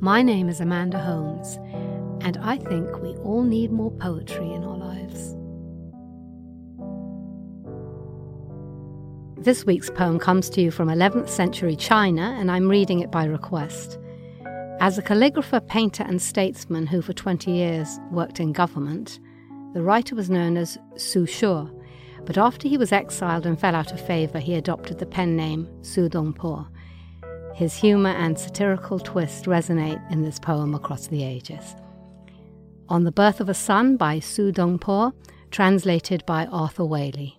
My 0.00 0.22
name 0.22 0.48
is 0.48 0.60
Amanda 0.60 0.98
Holmes, 1.00 1.58
and 2.24 2.36
I 2.36 2.58
think 2.58 3.02
we 3.02 3.16
all 3.24 3.42
need 3.42 3.72
more 3.72 3.90
poetry 3.90 4.52
in 4.52 4.62
our 4.62 4.76
lives. 4.76 5.34
This 9.44 9.66
week's 9.66 9.90
poem 9.90 10.18
comes 10.18 10.48
to 10.50 10.60
you 10.60 10.70
from 10.70 10.88
11th 10.88 11.28
century 11.28 11.74
China, 11.76 12.36
and 12.38 12.50
I'm 12.50 12.68
reading 12.68 13.00
it 13.00 13.10
by 13.10 13.24
request. 13.24 13.98
As 14.78 14.96
a 14.96 15.02
calligrapher, 15.02 15.66
painter, 15.66 16.04
and 16.04 16.22
statesman 16.22 16.86
who 16.86 17.02
for 17.02 17.12
20 17.12 17.50
years 17.50 17.98
worked 18.12 18.38
in 18.38 18.52
government, 18.52 19.18
the 19.74 19.82
writer 19.82 20.14
was 20.14 20.30
known 20.30 20.56
as 20.56 20.78
Su 20.96 21.26
Shi, 21.26 21.68
but 22.26 22.36
after 22.36 22.66
he 22.66 22.76
was 22.76 22.92
exiled 22.92 23.46
and 23.46 23.58
fell 23.58 23.74
out 23.74 23.92
of 23.92 24.04
favour, 24.04 24.40
he 24.40 24.54
adopted 24.54 24.98
the 24.98 25.06
pen 25.06 25.36
name 25.36 25.68
Su 25.82 26.08
Dongpo. 26.08 26.66
His 27.54 27.74
humour 27.74 28.10
and 28.10 28.38
satirical 28.38 28.98
twist 28.98 29.46
resonate 29.46 30.10
in 30.10 30.22
this 30.22 30.38
poem 30.38 30.74
across 30.74 31.06
the 31.06 31.24
ages. 31.24 31.76
On 32.88 33.04
the 33.04 33.12
Birth 33.12 33.40
of 33.40 33.48
a 33.48 33.54
Son 33.54 33.96
by 33.96 34.18
Su 34.18 34.52
Dongpo, 34.52 35.12
translated 35.50 36.26
by 36.26 36.46
Arthur 36.46 36.82
Waley. 36.82 37.34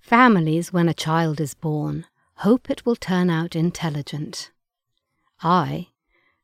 Families, 0.00 0.72
when 0.72 0.88
a 0.88 0.94
child 0.94 1.40
is 1.40 1.54
born, 1.54 2.06
hope 2.36 2.70
it 2.70 2.84
will 2.86 2.96
turn 2.96 3.28
out 3.28 3.54
intelligent. 3.54 4.50
I, 5.42 5.88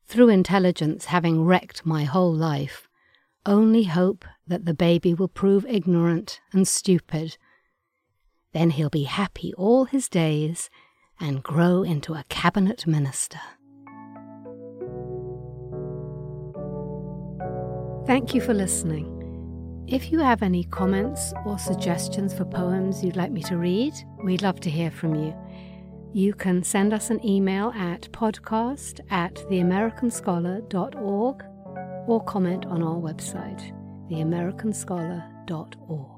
through 0.05 0.29
intelligence 0.29 1.05
having 1.05 1.45
wrecked 1.45 1.85
my 1.85 2.03
whole 2.03 2.33
life, 2.33 2.87
only 3.45 3.83
hope 3.83 4.25
that 4.47 4.65
the 4.65 4.73
baby 4.73 5.13
will 5.13 5.27
prove 5.27 5.65
ignorant 5.65 6.41
and 6.51 6.67
stupid. 6.67 7.37
Then 8.53 8.71
he'll 8.71 8.89
be 8.89 9.03
happy 9.03 9.53
all 9.55 9.85
his 9.85 10.09
days 10.09 10.69
and 11.19 11.43
grow 11.43 11.83
into 11.83 12.13
a 12.13 12.25
cabinet 12.29 12.85
minister. 12.87 13.39
Thank 18.05 18.35
you 18.35 18.41
for 18.41 18.53
listening. 18.53 19.09
If 19.87 20.11
you 20.11 20.19
have 20.19 20.43
any 20.43 20.63
comments 20.65 21.33
or 21.45 21.57
suggestions 21.57 22.33
for 22.33 22.45
poems 22.45 23.03
you'd 23.03 23.15
like 23.15 23.31
me 23.31 23.41
to 23.43 23.57
read, 23.57 23.93
we'd 24.23 24.41
love 24.41 24.59
to 24.61 24.69
hear 24.69 24.91
from 24.91 25.15
you. 25.15 25.33
You 26.13 26.33
can 26.33 26.63
send 26.63 26.93
us 26.93 27.09
an 27.09 27.25
email 27.25 27.71
at 27.75 28.11
podcast 28.11 28.99
at 29.09 29.35
theamericanscholar.org 29.49 31.43
or 32.07 32.23
comment 32.23 32.65
on 32.65 32.81
our 32.83 32.95
website, 32.95 33.61
theamericanscholar.org. 34.09 36.12